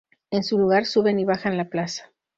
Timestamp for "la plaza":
1.57-2.11